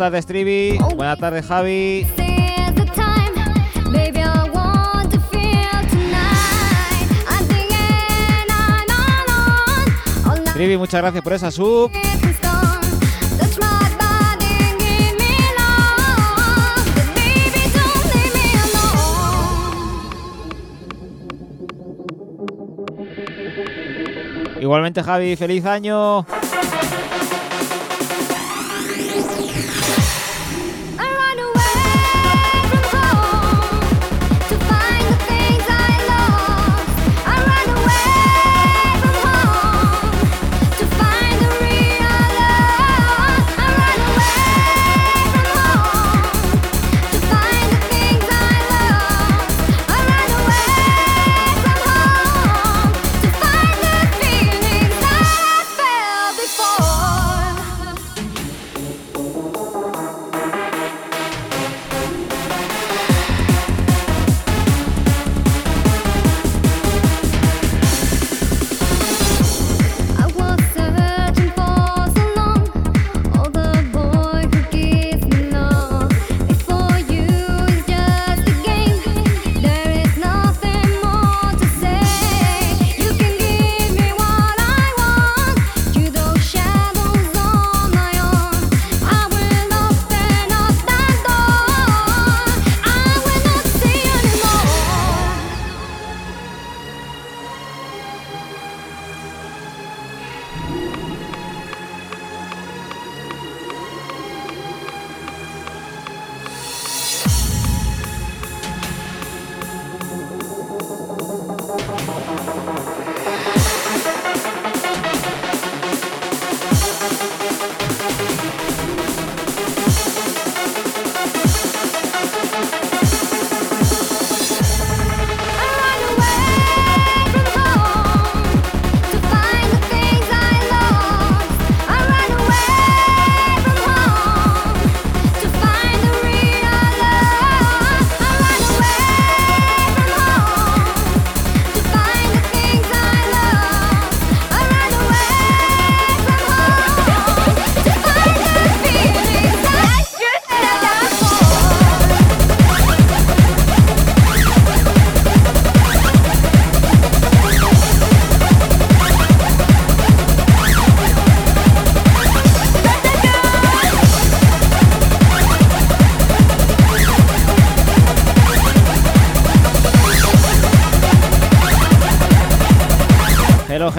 [0.00, 0.78] Tardes, Trivi.
[0.96, 2.06] Buenas tardes, Javi.
[10.54, 11.90] Trivi, muchas gracias por esa sub.
[24.58, 26.24] Igualmente, Javi, feliz año.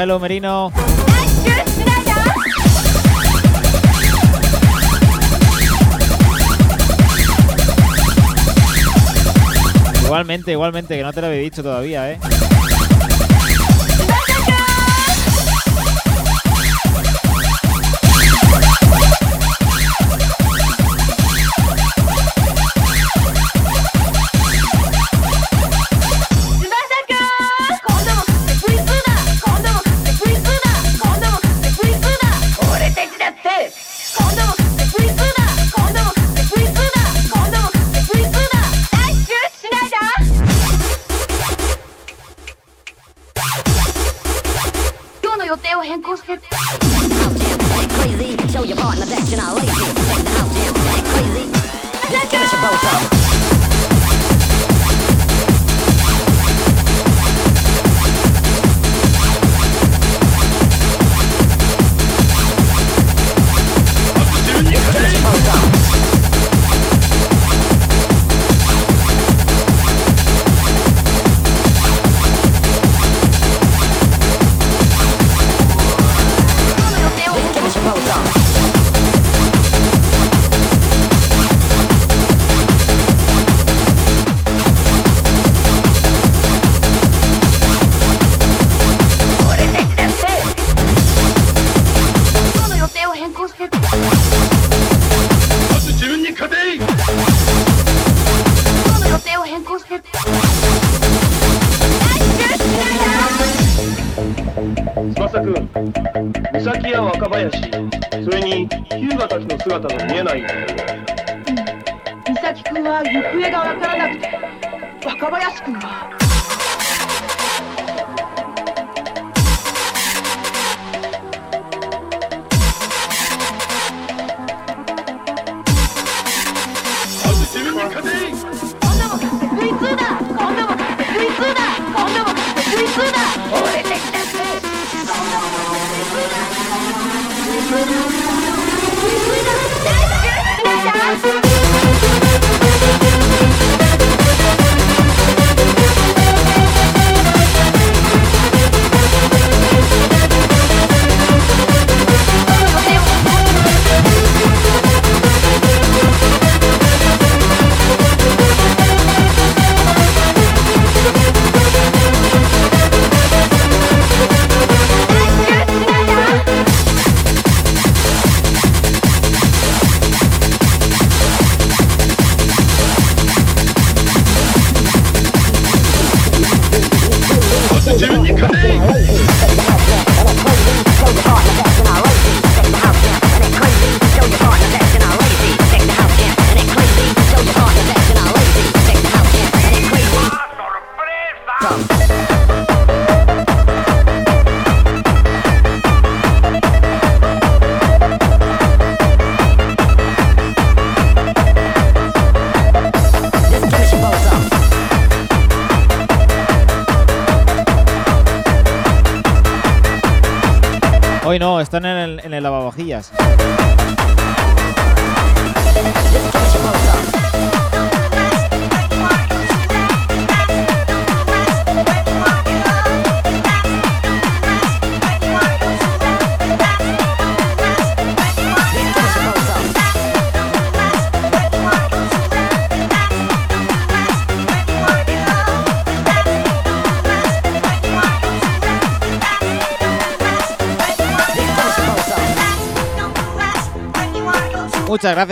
[0.01, 0.71] Hello, Merino.
[10.03, 12.19] Igualmente, igualmente, que no te lo había dicho todavía, ¿eh?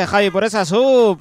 [0.10, 1.20] Javi, por esa sub.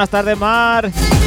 [0.00, 1.19] Buenas tardes, Mar.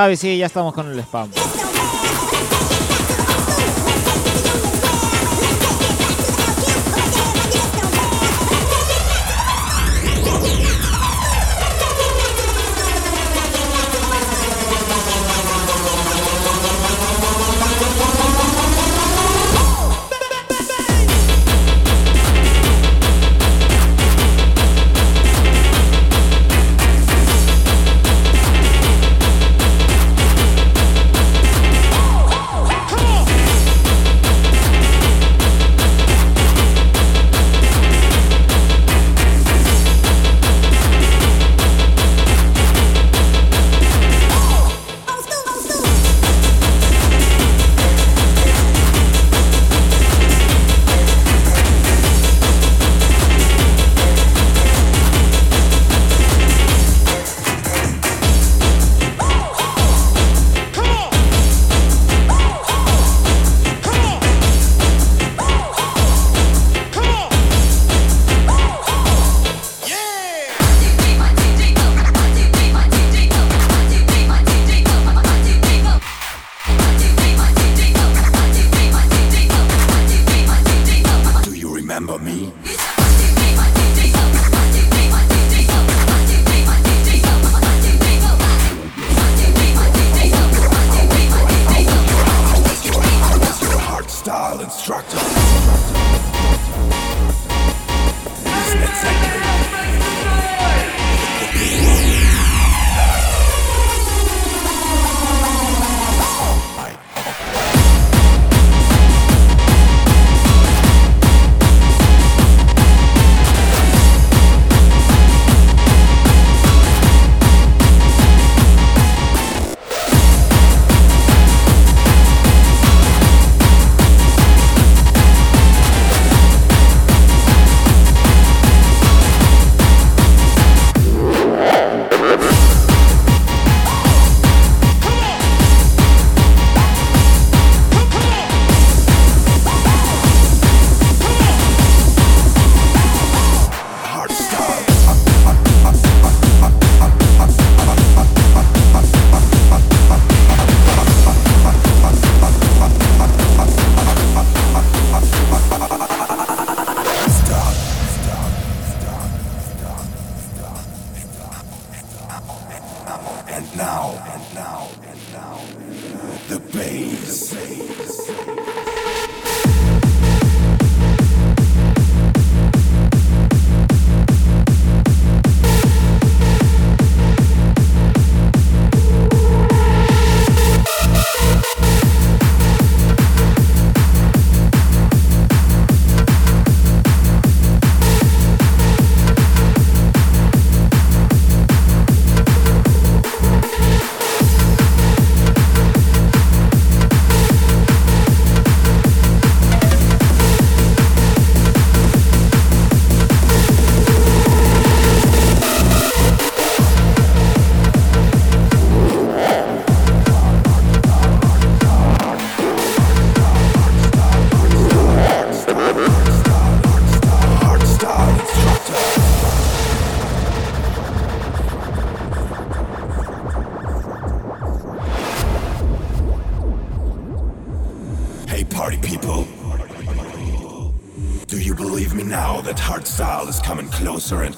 [0.00, 1.28] Javi, sí, ya estamos con el spam.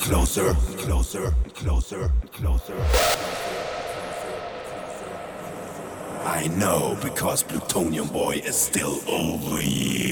[0.02, 2.74] closer, closer, closer, closer.
[6.24, 10.02] I know because Plutonium Boy is still over you.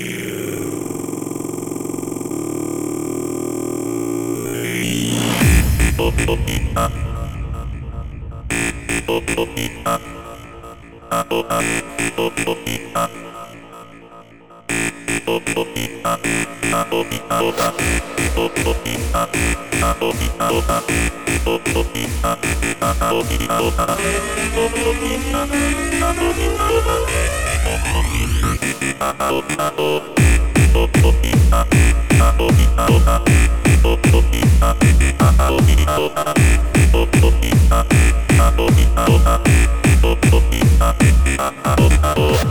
[20.52, 25.58] を立てエポペロピン立てて肩を切り倒さてエポペロピン立て
[25.90, 30.18] て肩を切り倒さてエポペロピン立てて肩を切り倒して
[30.50, 42.49] エポペロピン立てて肩を切り倒さてエポペロピン立てて肩を切り倒さてエポペロピン立てて肩を切り倒さてエポペロピン立てて肩を切り倒さて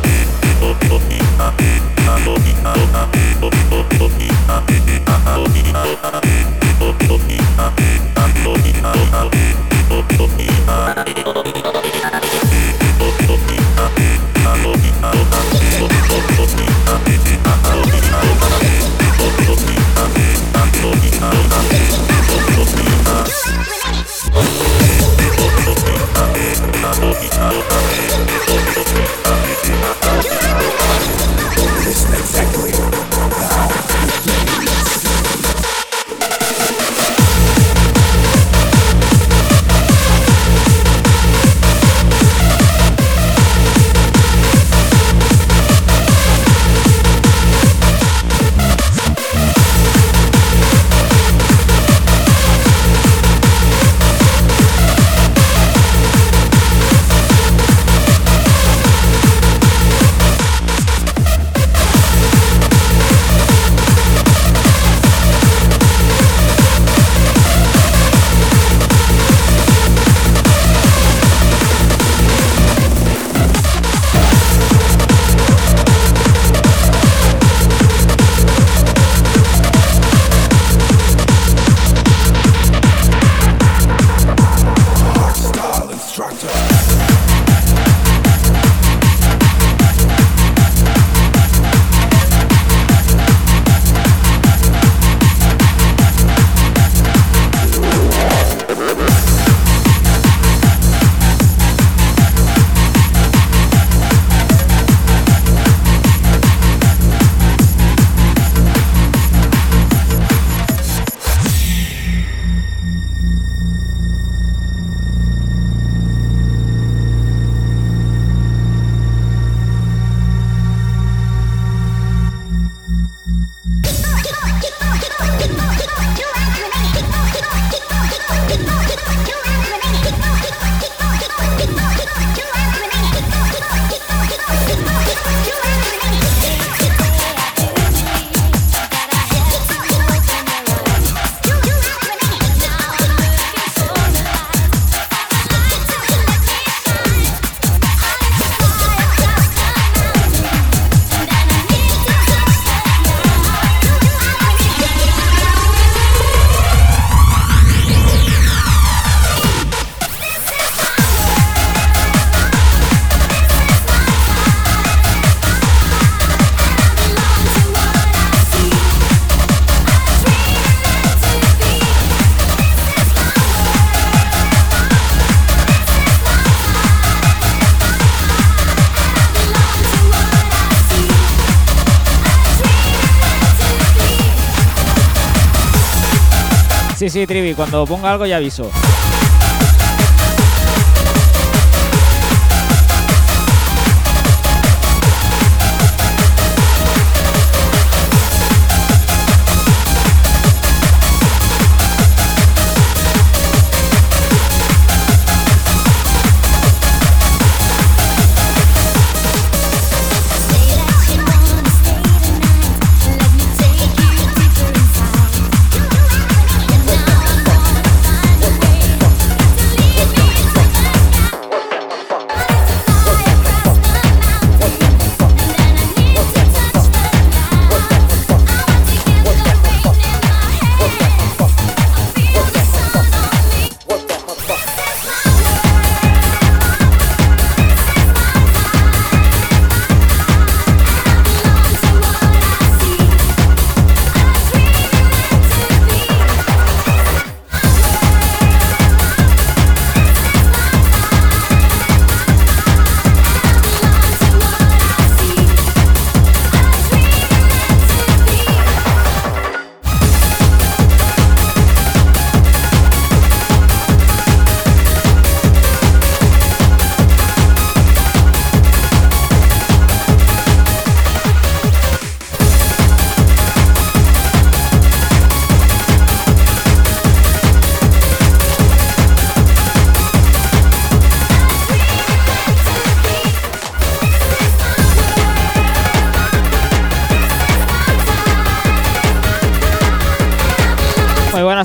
[187.10, 188.69] sí, Trivi, cuando ponga algo ya aviso.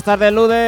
[0.05, 0.64] Tardes, Luder.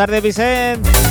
[0.00, 1.09] Tardes, Vicente.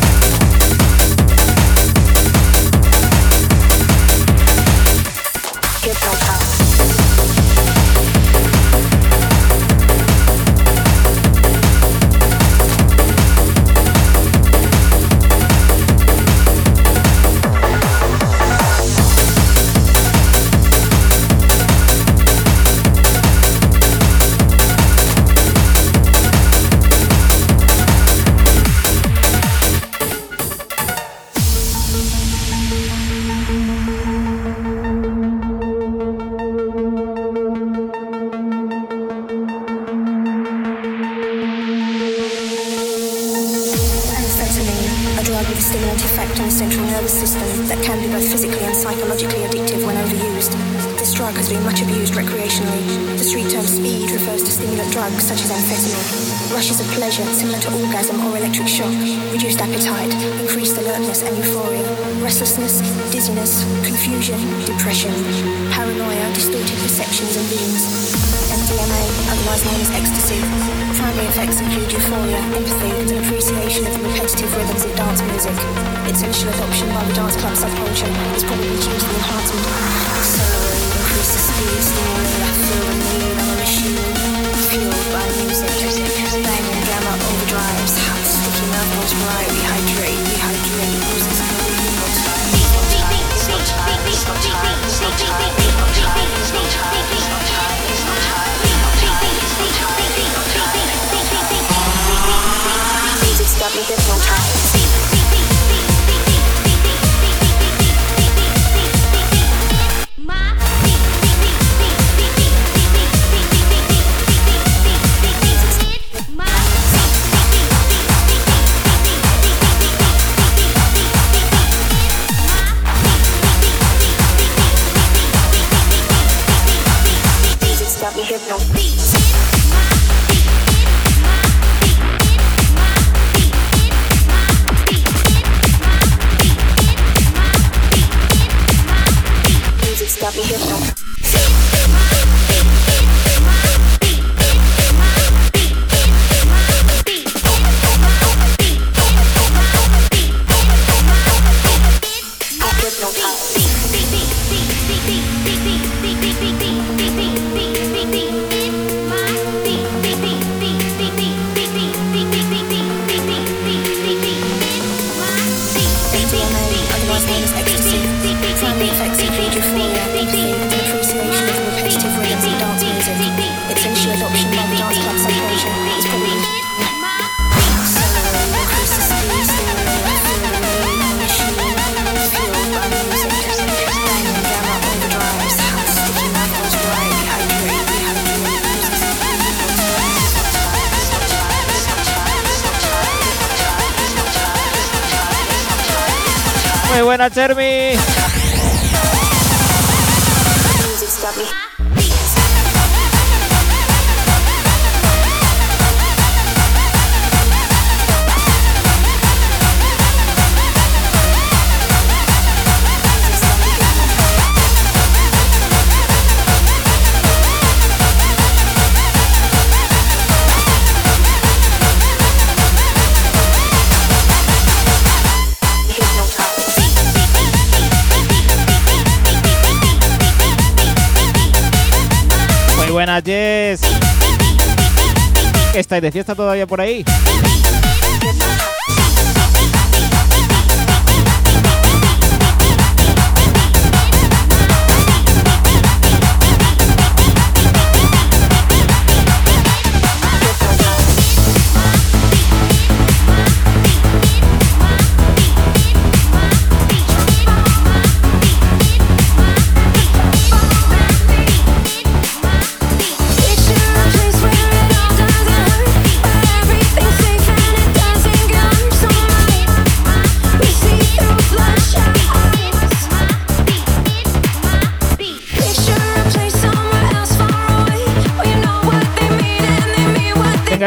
[235.99, 237.03] De fiesta todavía por ahí?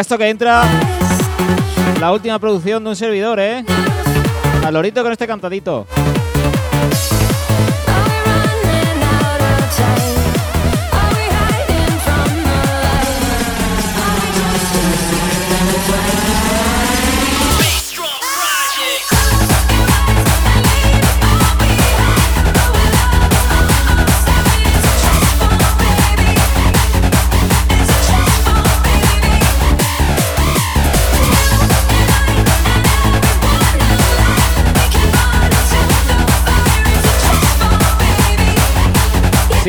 [0.02, 0.64] esto que entra
[2.00, 3.64] la última producción de un servidor, ¿eh?
[4.64, 5.86] Al lorito con este cantadito.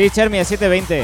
[0.04, 1.02] Sí, Chermi, a 720.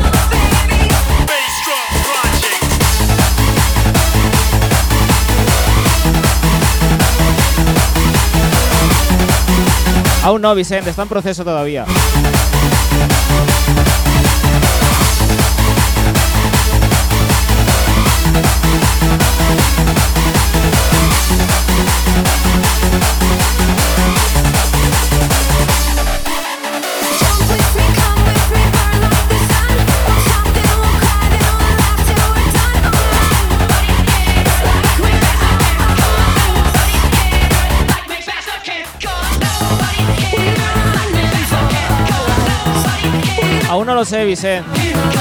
[10.22, 11.86] Aún no, Vicente, está en proceso todavía.
[44.18, 45.19] Vicente.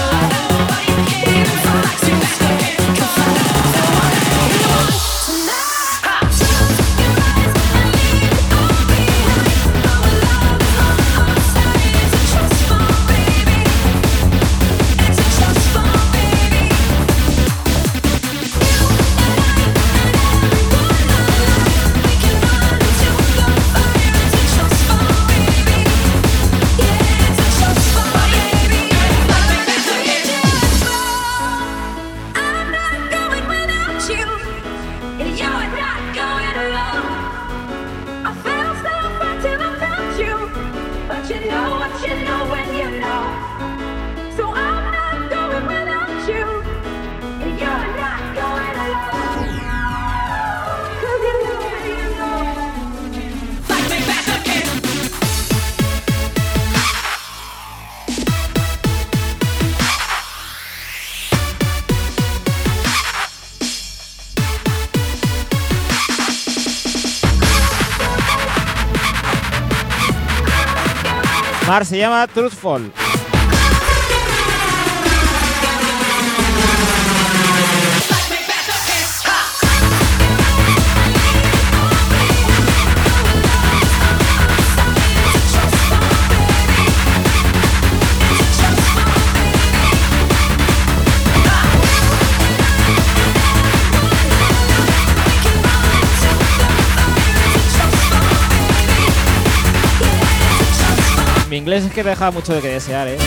[71.86, 72.92] se llama Truthful.
[101.70, 103.18] Inglés es que deja mucho de que desear, ¿eh?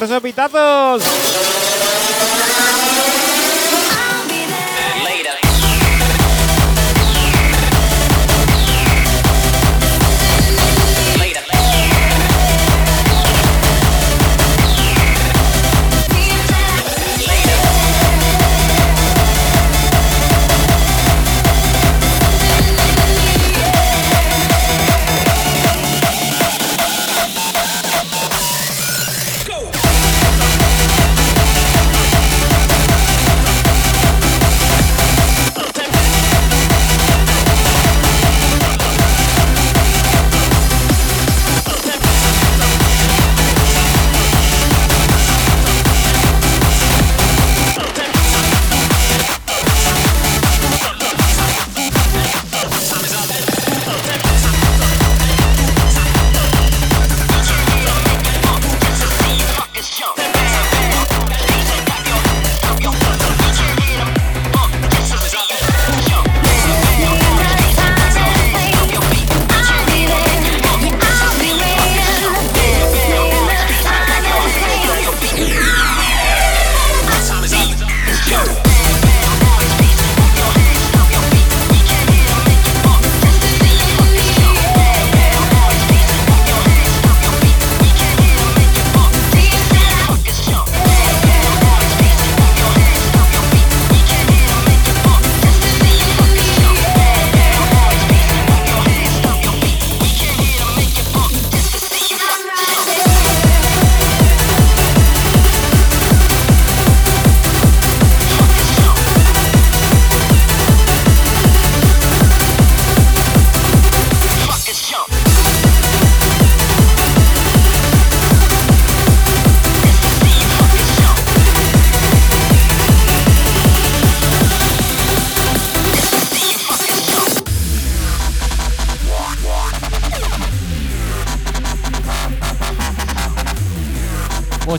[0.00, 0.79] Por esos pitazos.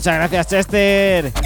[0.02, 1.41] Muchas gracias, Chester.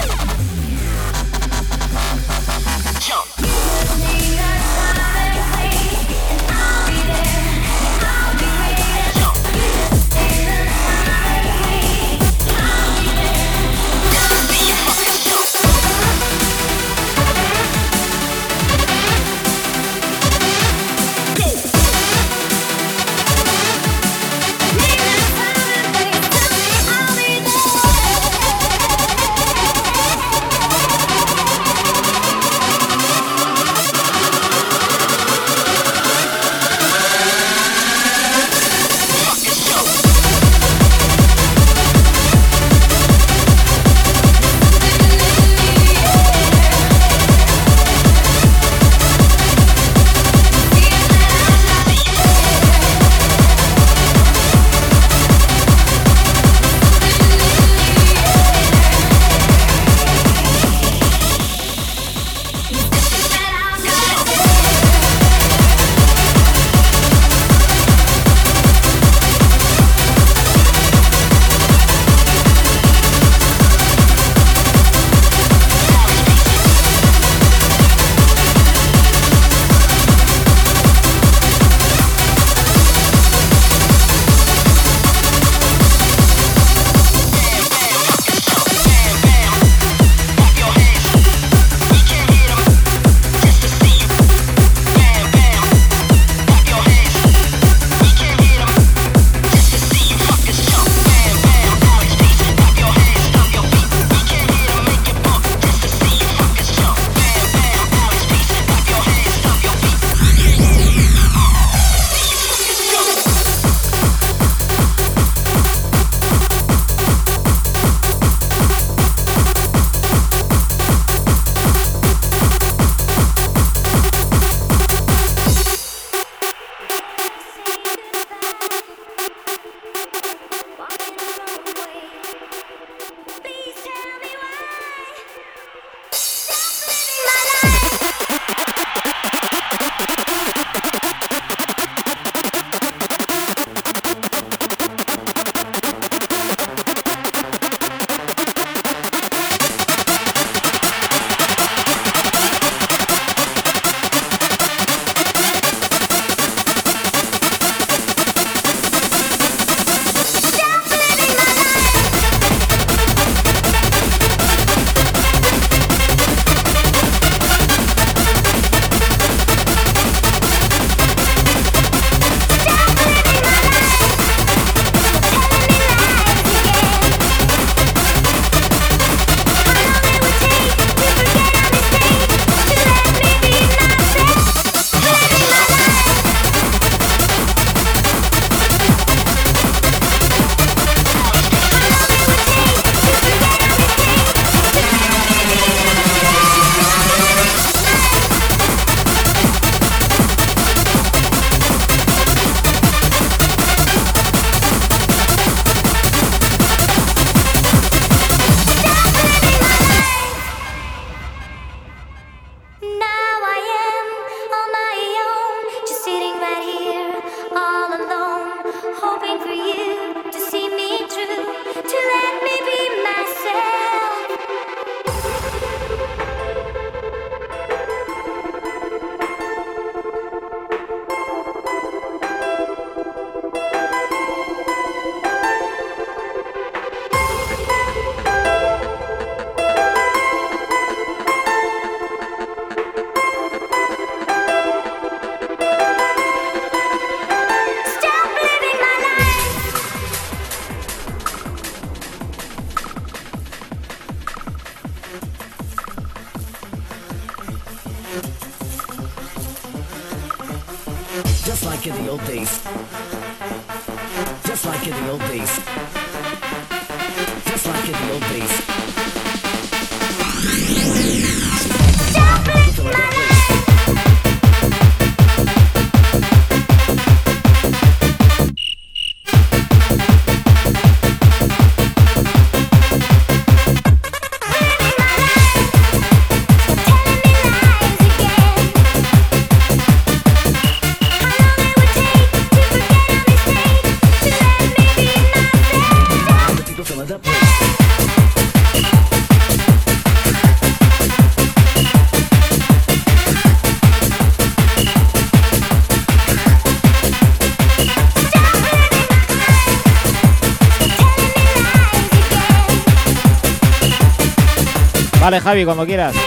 [315.27, 316.26] Vale, Javi, cuando quieras.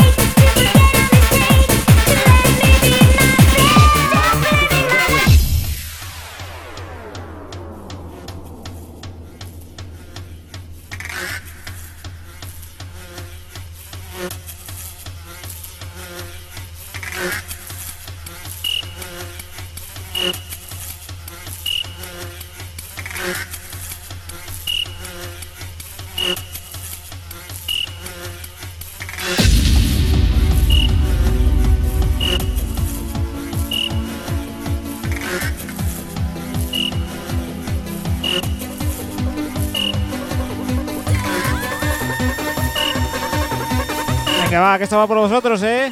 [44.78, 45.90] Que estaba por vosotros, ¿eh?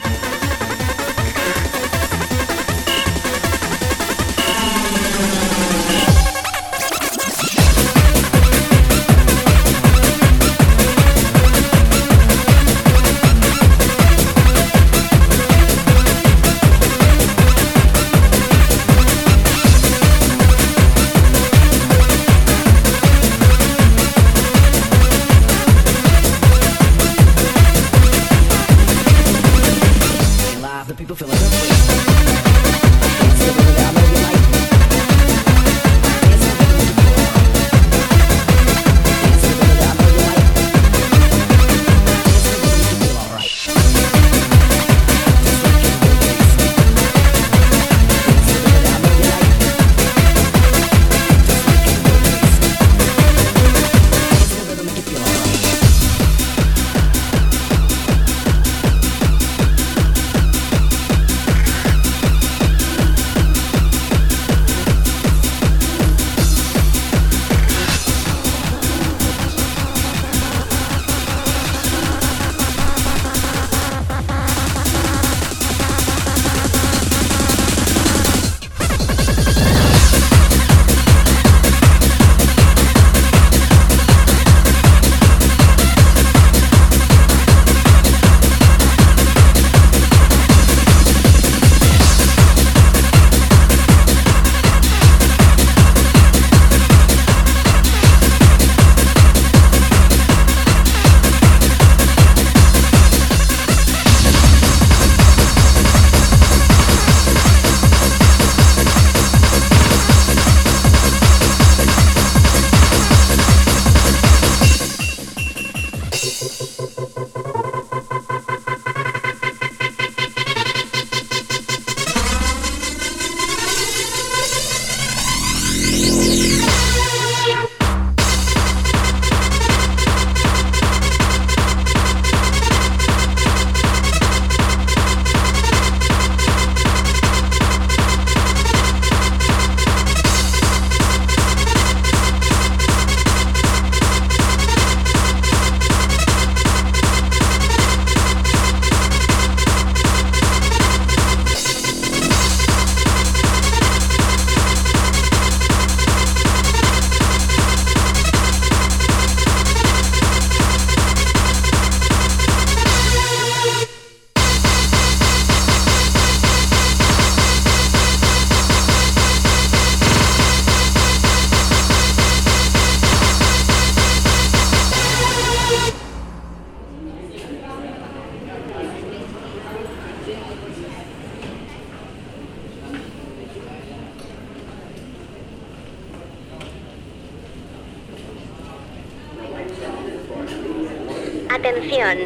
[191.58, 192.18] Atención,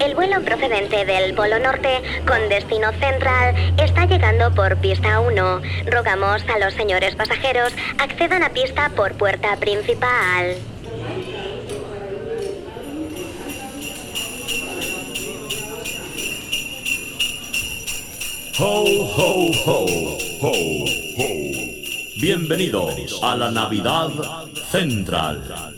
[0.00, 5.60] el vuelo procedente del Polo Norte con destino central está llegando por pista 1.
[5.88, 10.56] Rogamos a los señores pasajeros accedan a pista por puerta principal.
[18.58, 19.86] Ho, ho, ho,
[20.40, 21.34] ho, ho.
[22.22, 24.10] Bienvenidos a la Navidad
[24.70, 25.77] Central.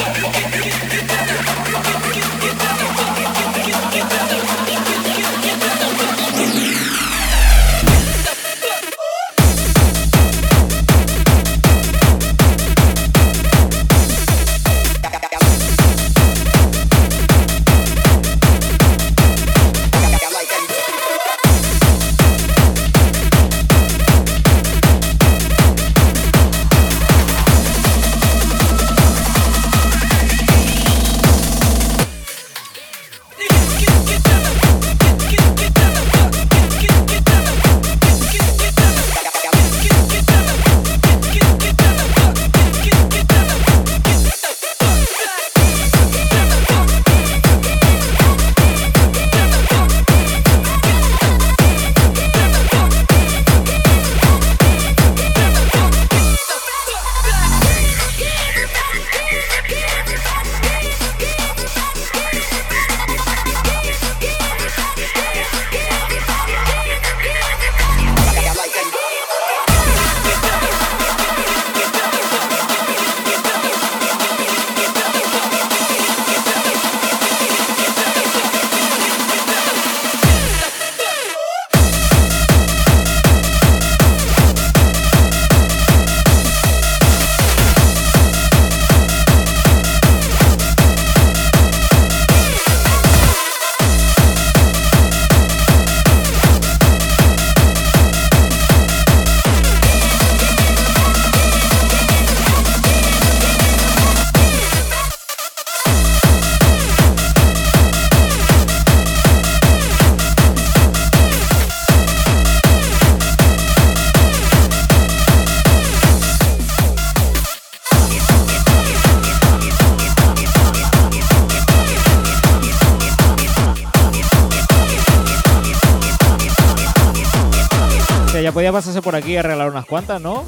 [129.01, 130.43] por aquí y arreglar unas cuantas, ¿no?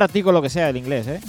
[0.00, 1.20] Practico lo que sea el inglés, ¿eh?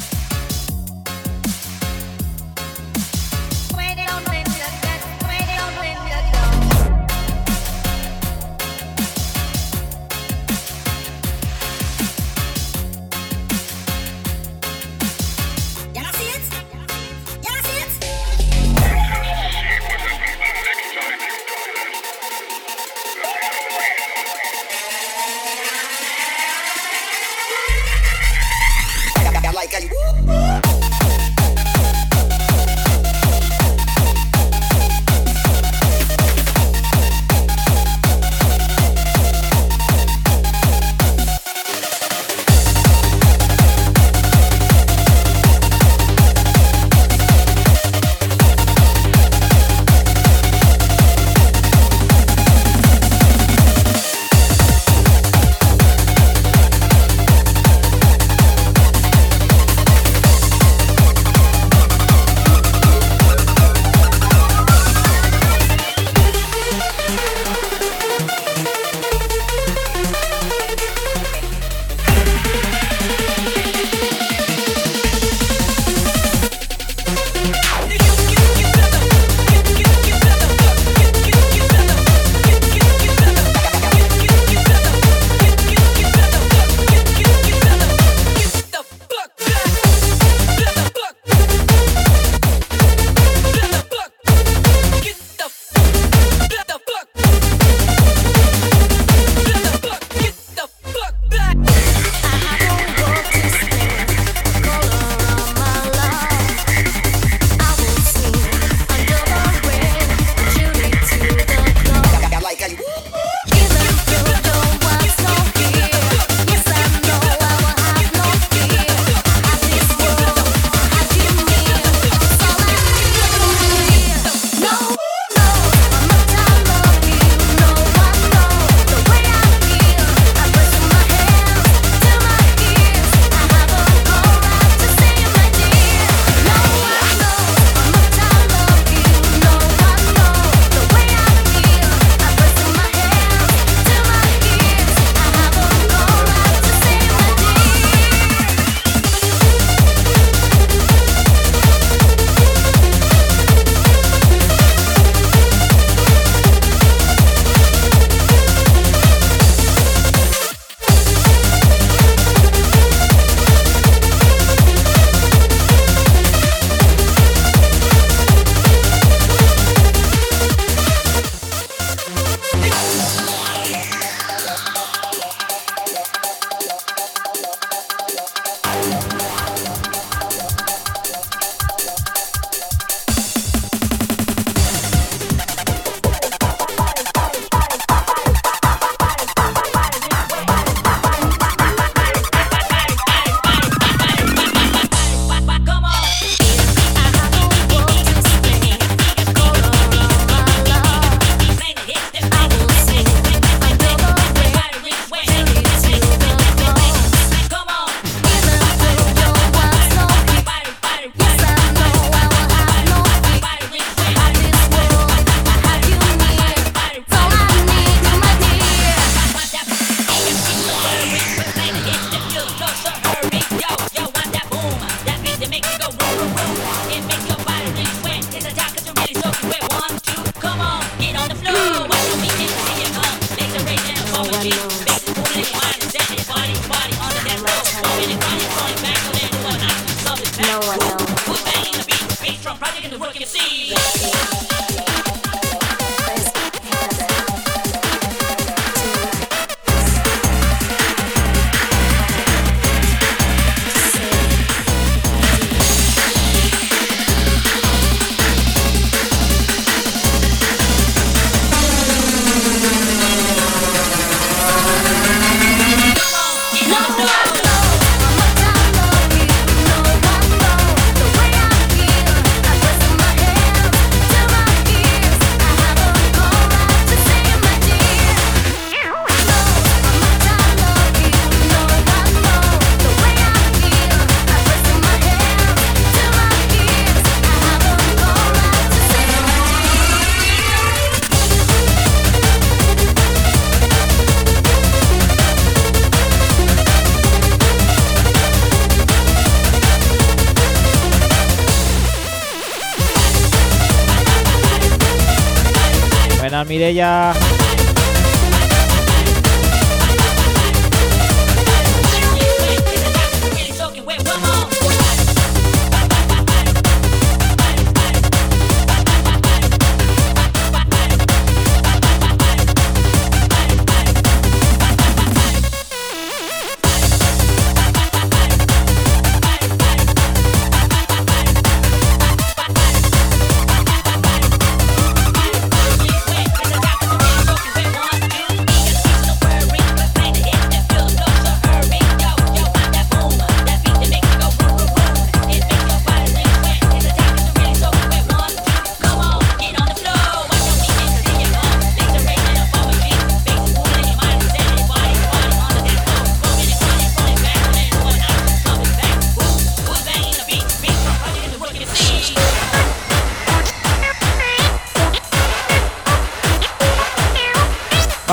[306.52, 307.11] Mirella.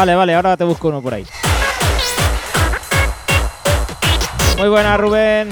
[0.09, 1.27] Vale, vale, ahora te busco uno por ahí.
[4.57, 5.51] Muy buena, Rubén.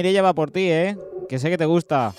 [0.00, 0.96] Mirella va por ti, ¿eh?
[1.28, 2.14] Que sé que te gusta.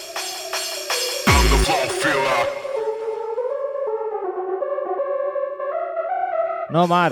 [6.70, 7.12] No, Mar.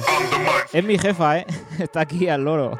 [0.71, 1.47] Es mi jefa, ¿eh?
[1.79, 2.77] Está aquí al loro.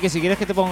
[0.00, 0.71] Que si quieres que te ponga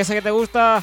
[0.00, 0.82] que sé que te gusta.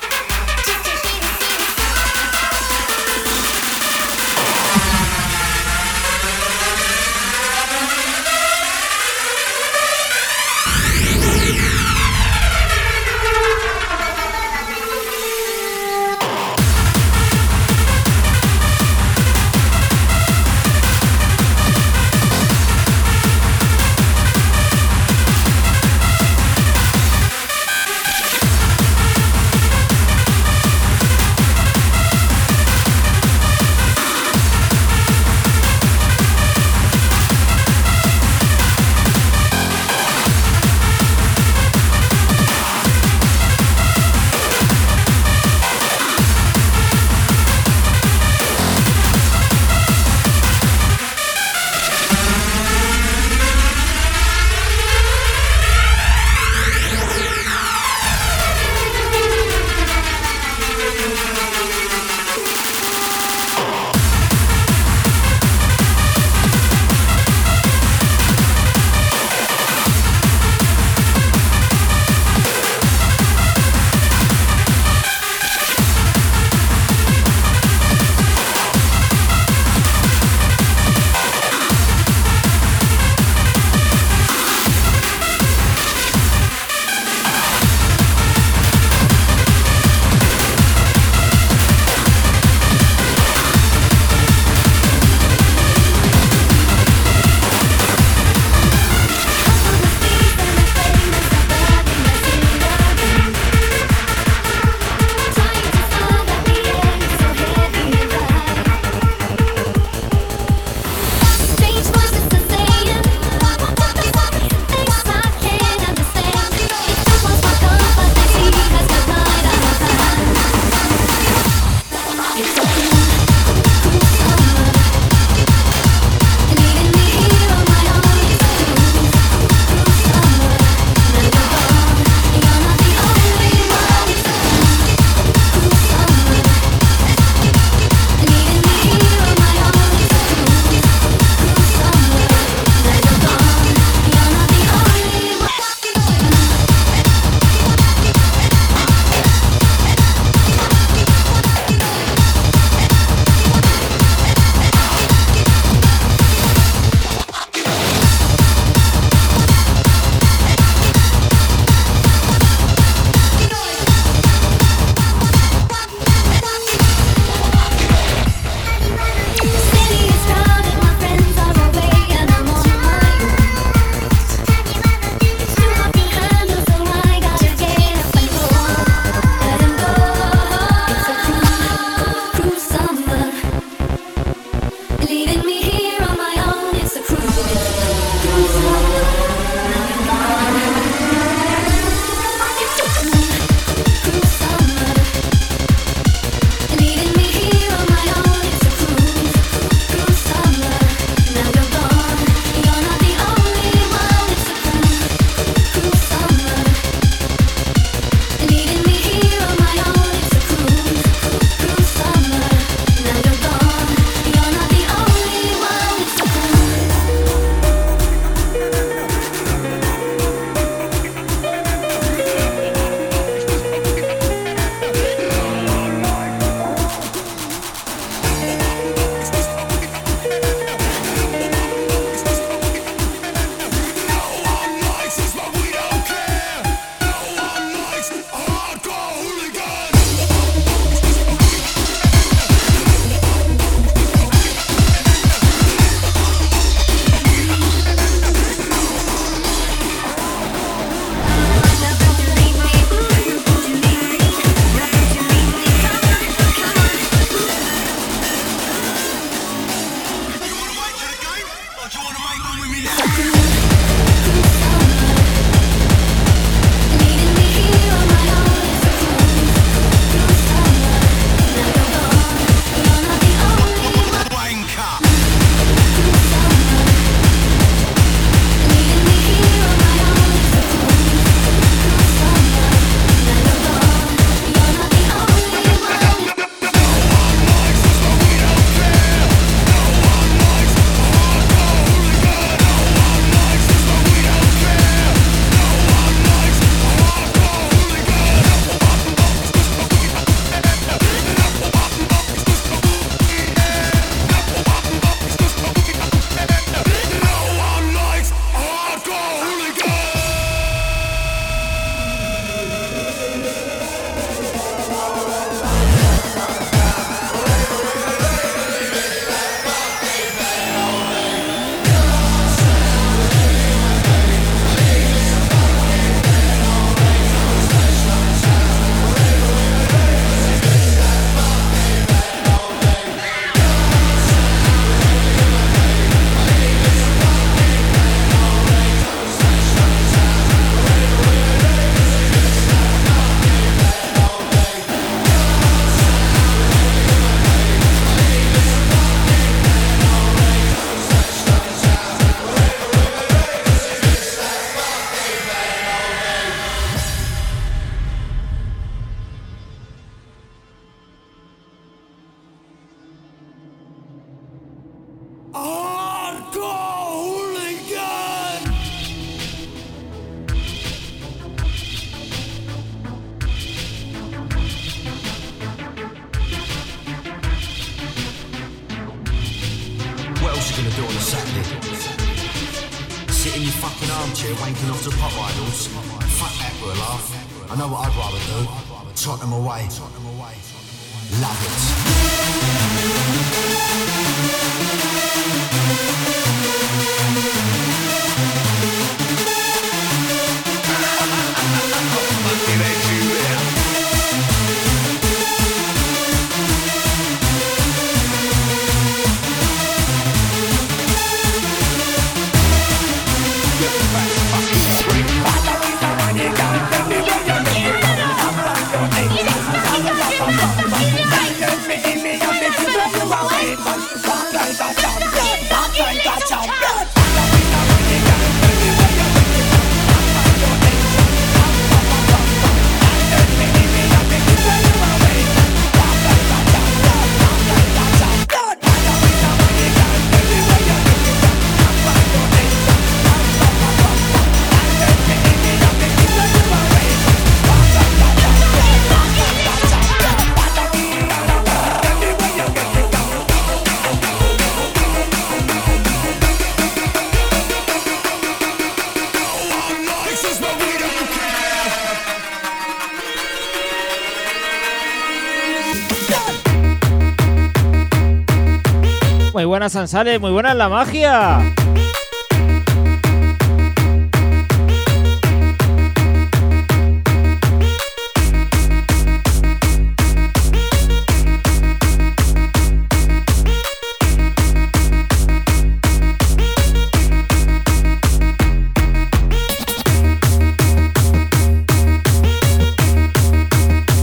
[469.78, 471.60] buenas Sansales, muy buenas la magia.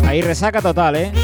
[0.05, 1.23] Ahí resaca total, ¿eh?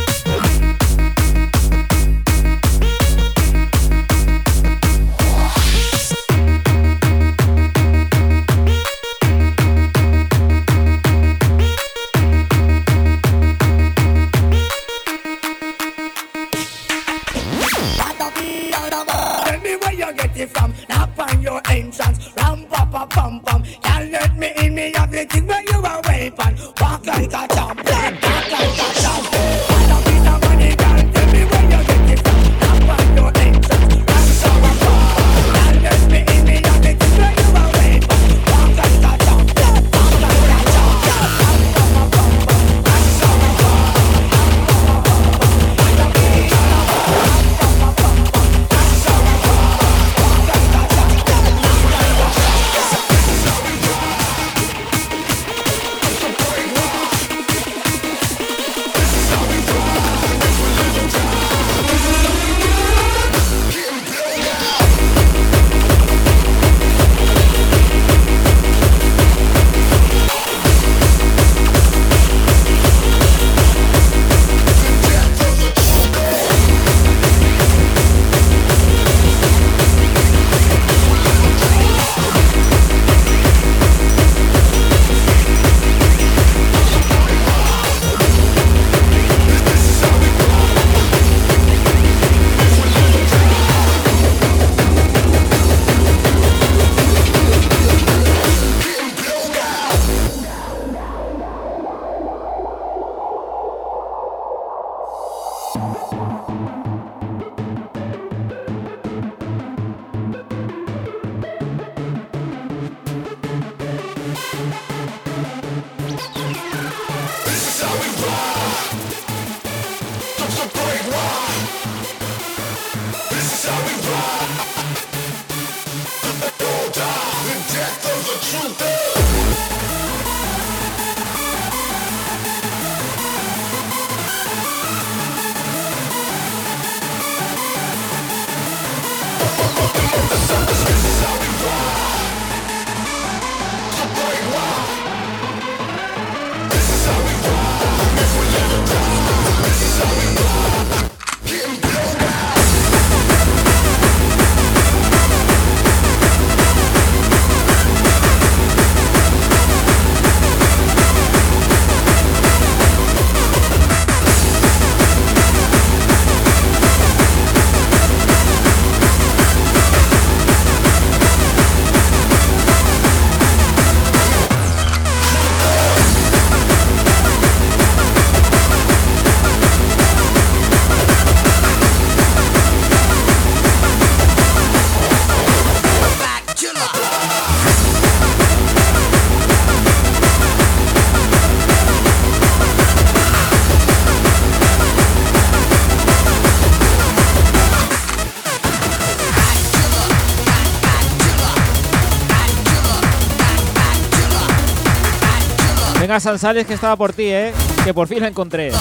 [206.10, 207.52] Venga, Sansales, que estaba por ti, ¿eh?
[207.84, 208.72] Que por fin la encontré.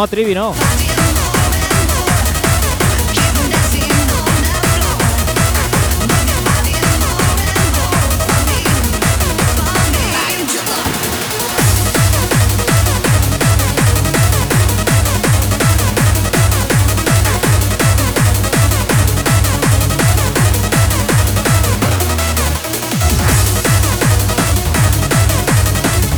[0.00, 0.54] No, Trivi, no.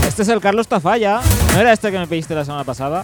[0.07, 1.21] Este es el Carlos Tafalla.
[1.53, 3.03] ¿No era este que me pediste la semana pasada?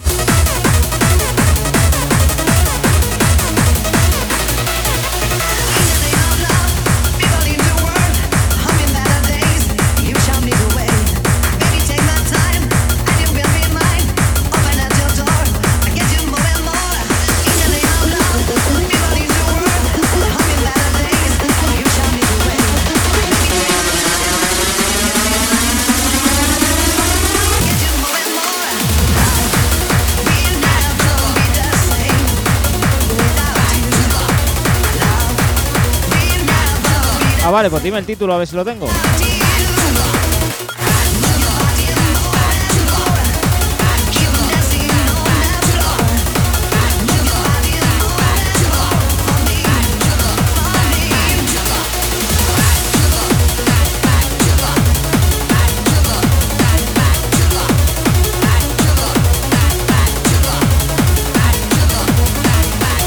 [37.48, 38.86] Ah, vale, pues dime el título a ver si lo tengo.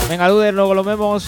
[0.10, 1.28] Venga, Luder, luego lo vemos.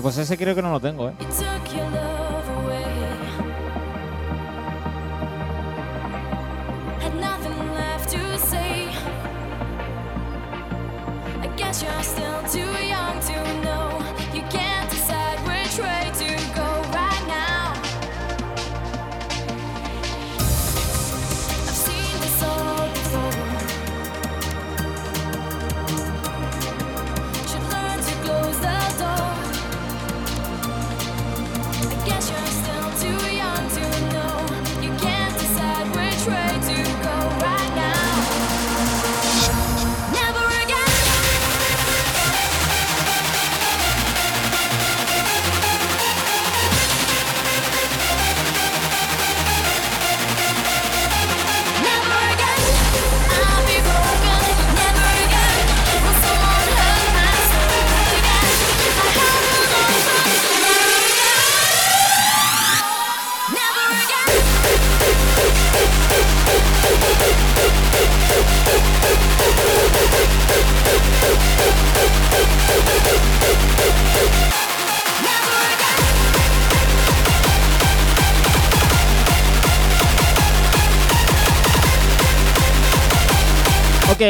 [0.00, 1.12] Pues ese creo que no lo tengo, ¿eh?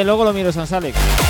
[0.04, 1.27] luego lo miro, San Alex.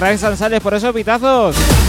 [0.00, 1.87] gracias González por esos pitazos.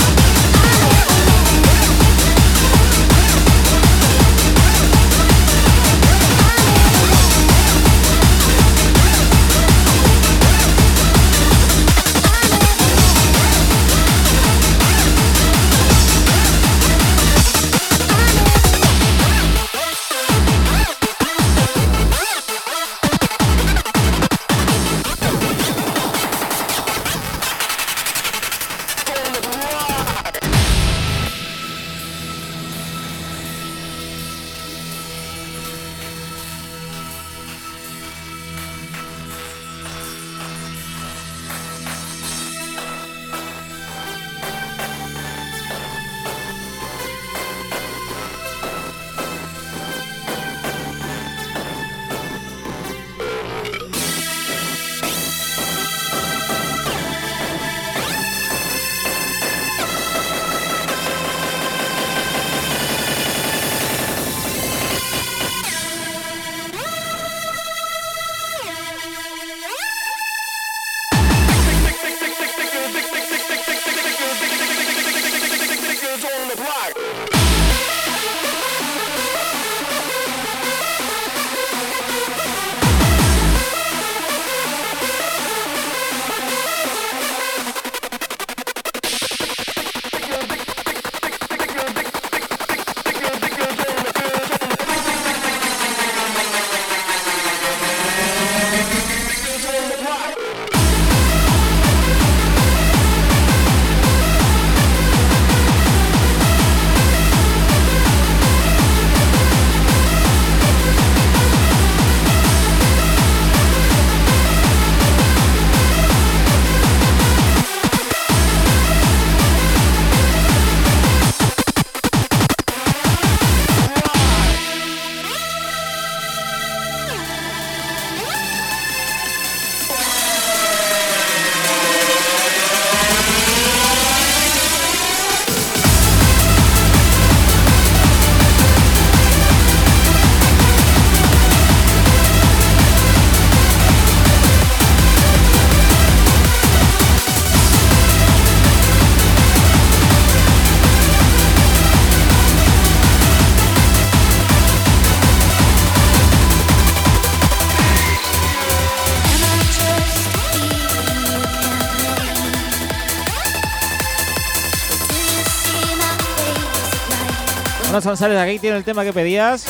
[168.02, 169.66] Sanzales aquí tiene el tema que pedías.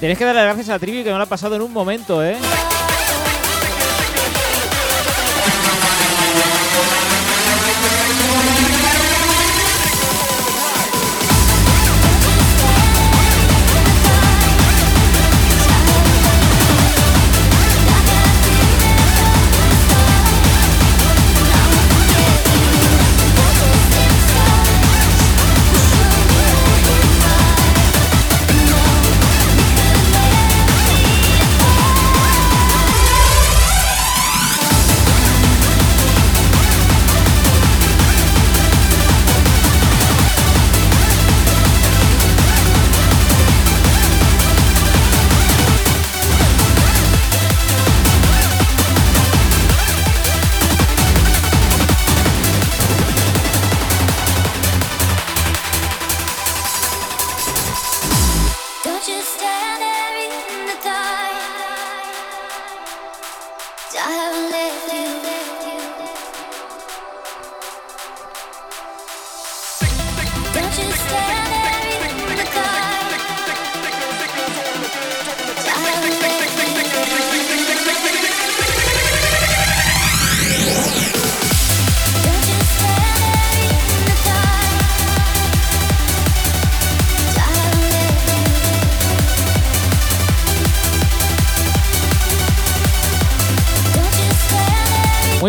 [0.00, 2.24] Tenéis que dar las gracias a Trivi que no lo ha pasado en un momento,
[2.24, 2.36] ¿eh?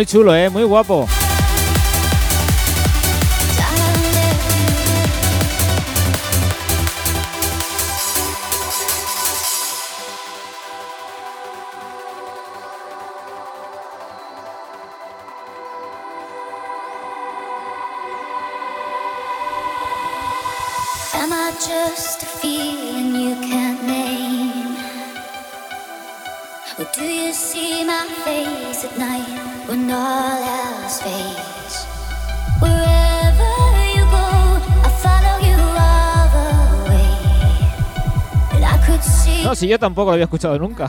[0.06, 0.48] chulo, ¿eh?
[0.48, 1.06] Muy guapo.
[39.68, 40.88] yo tampoco lo había escuchado nunca.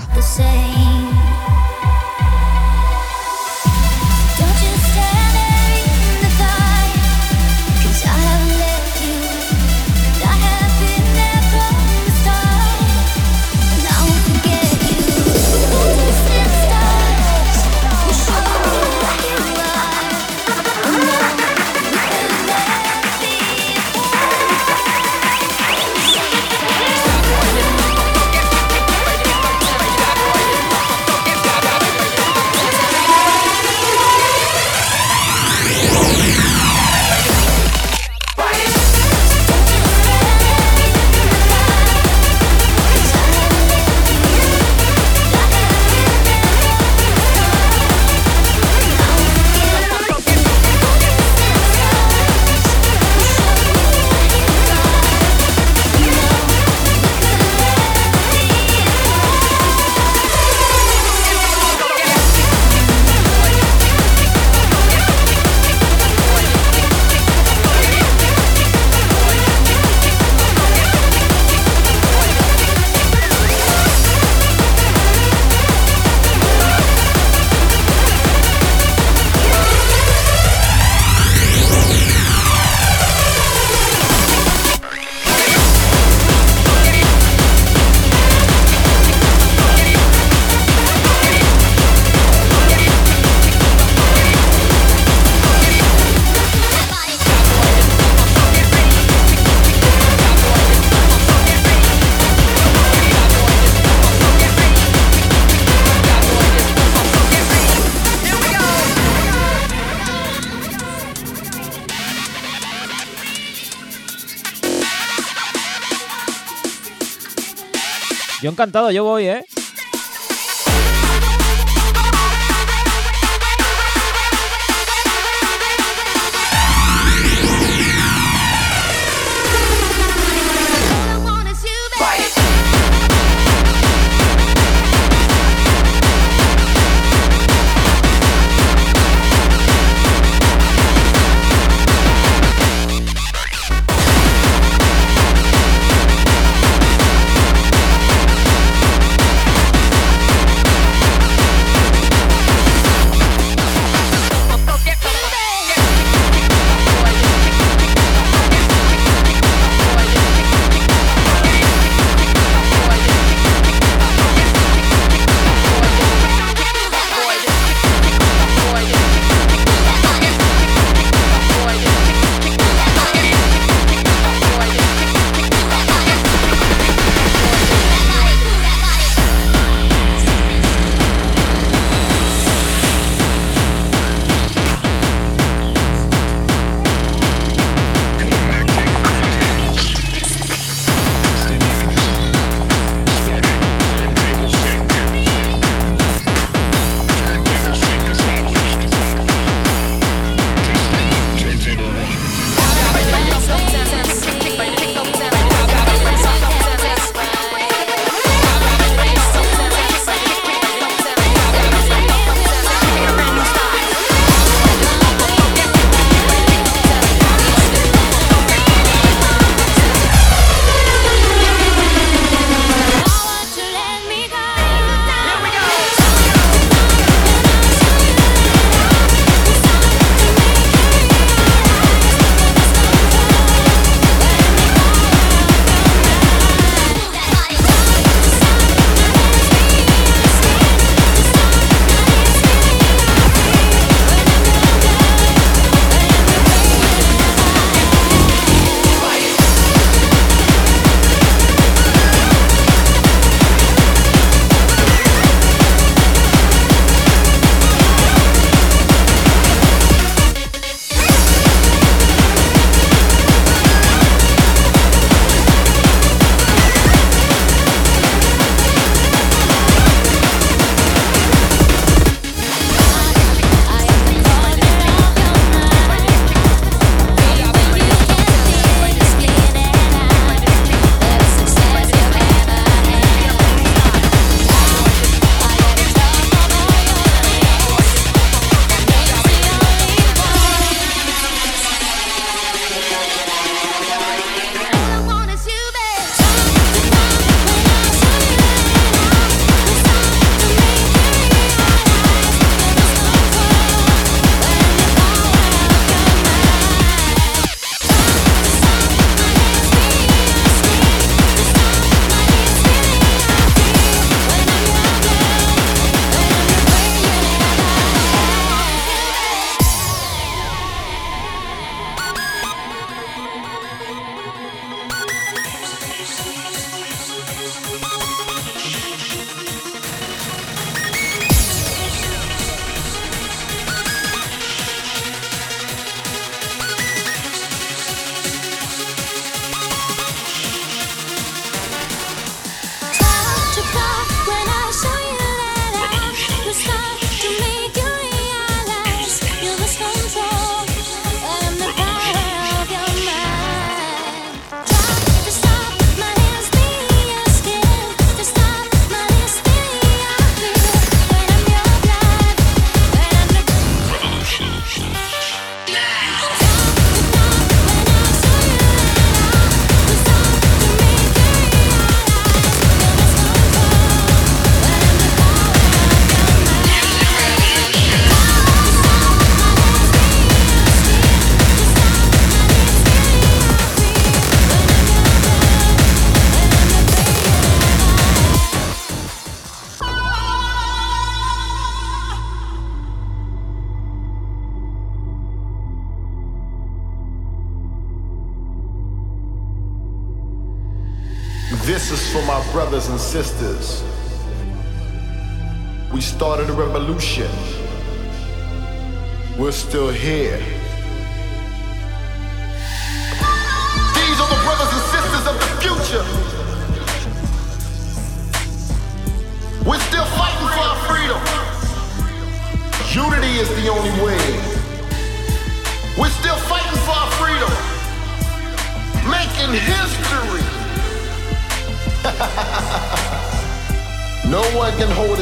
[118.57, 119.45] encantado, yo voy, ¿eh?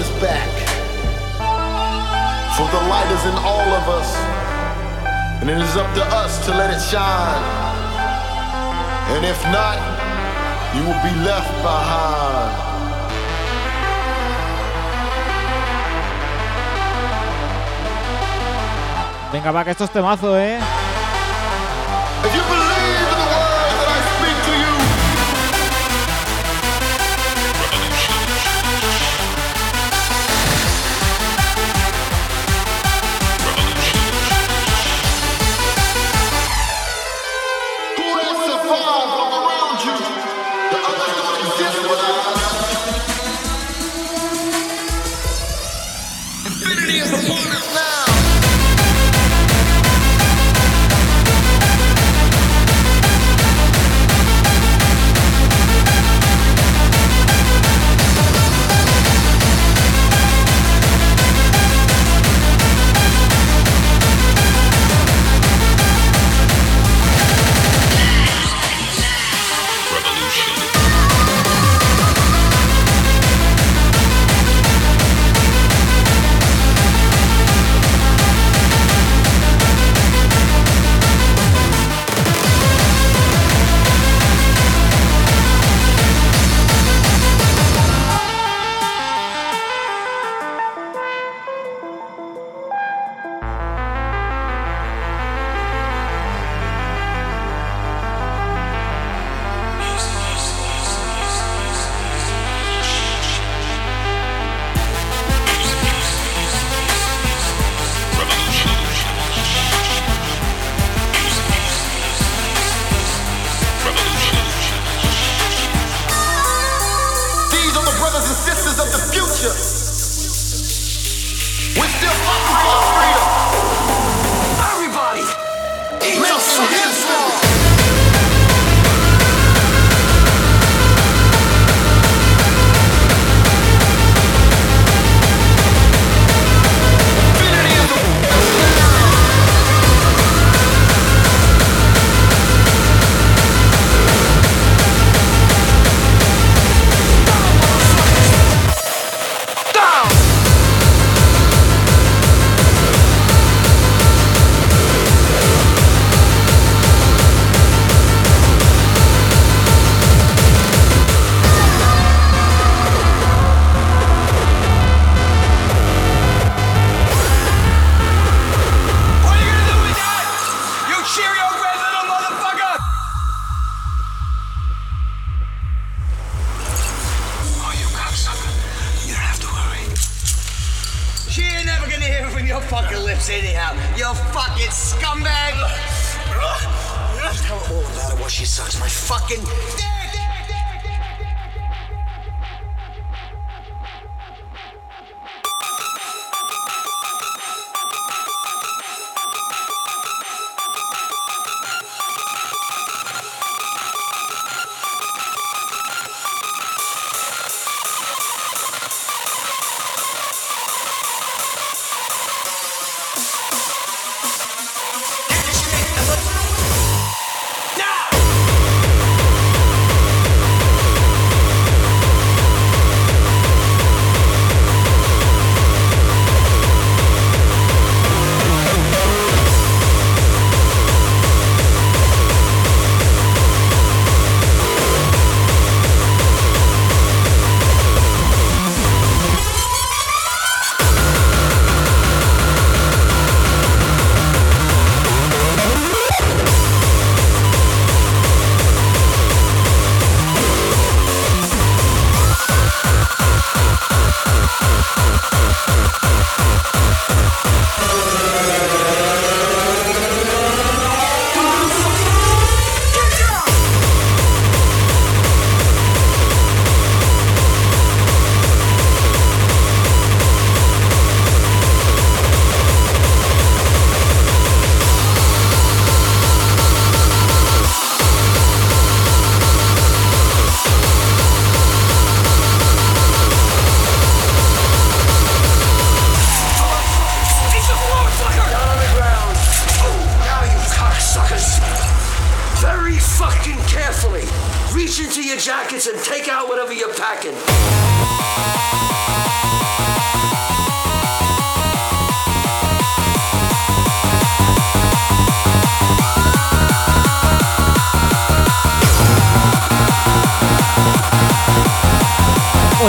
[0.05, 0.51] is back.
[2.55, 4.09] For the light is in all of us,
[5.41, 7.43] and it is up to us to let it shine.
[9.13, 9.77] And if not,
[10.75, 12.63] you will be left behind.
[19.31, 20.59] Venga, va, que esto es temazo, ¿eh?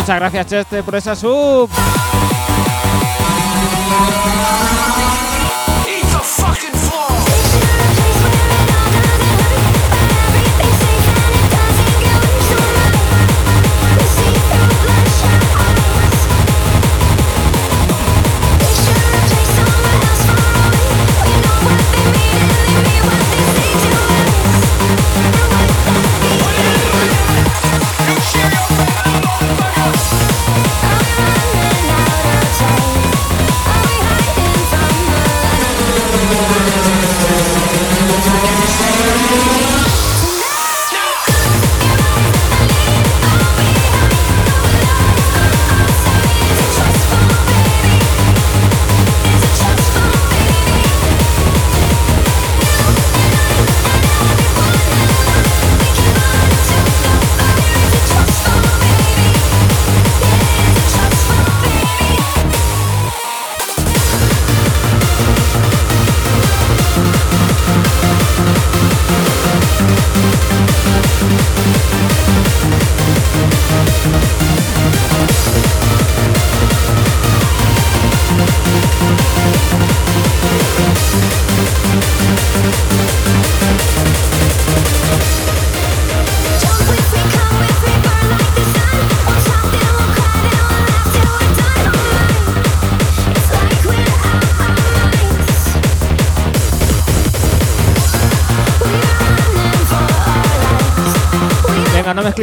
[0.07, 1.69] Muchas gracias, Chester, por esa sub.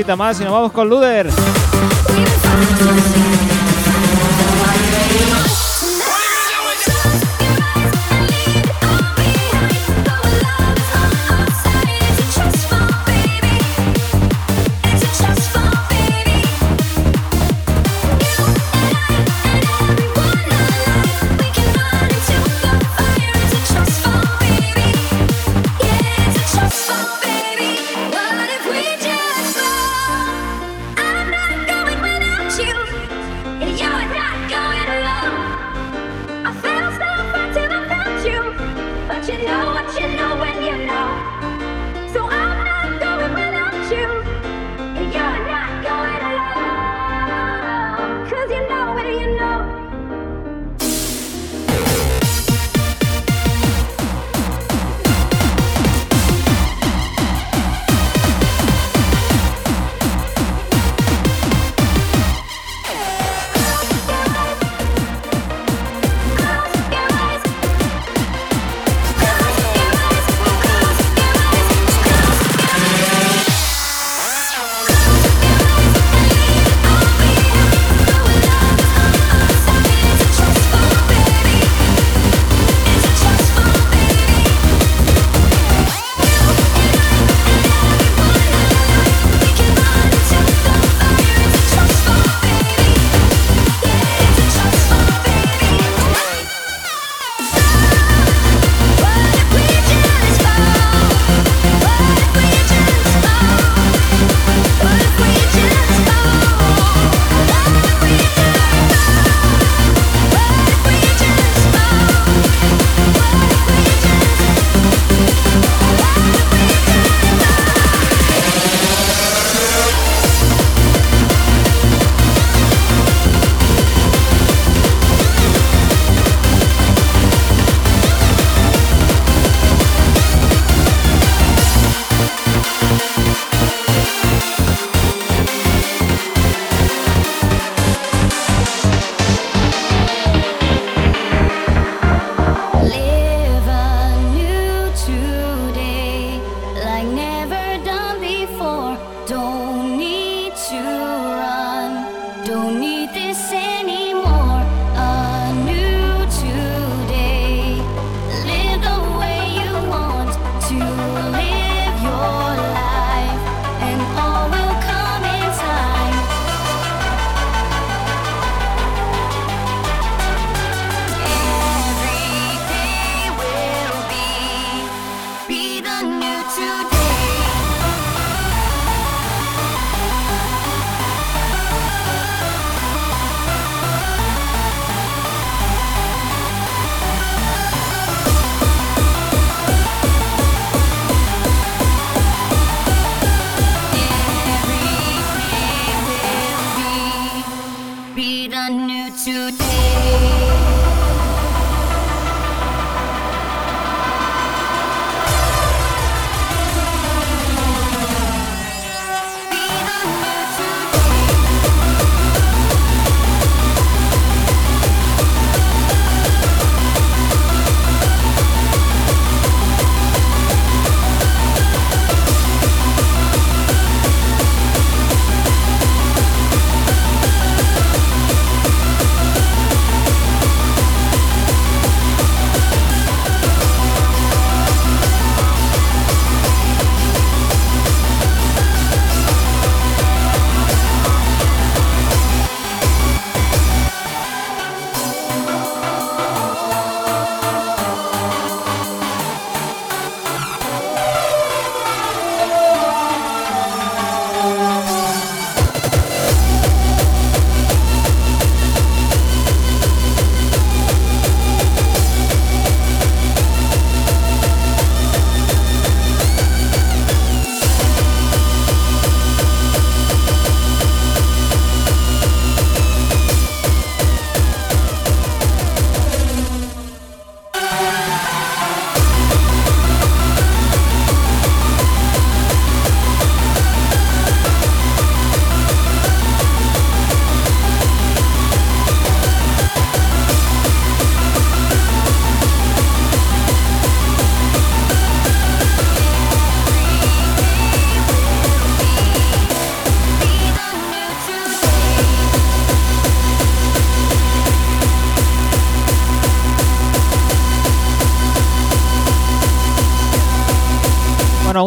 [0.03, 1.29] Mezclita más y nos vamos con Luder.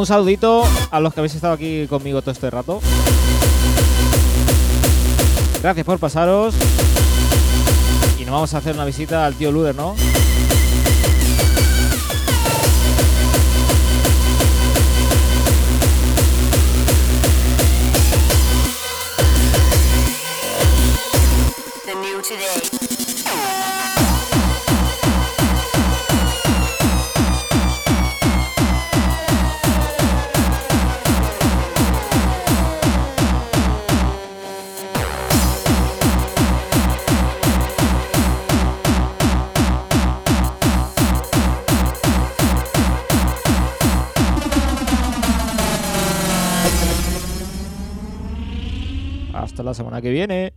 [0.07, 0.63] Un saludito
[0.93, 2.81] a los que habéis estado aquí conmigo todo este rato.
[5.61, 6.55] Gracias por pasaros.
[8.17, 9.97] Y nos vamos a hacer una visita al tío Luder, ¿no?
[49.97, 50.56] Semana que viene.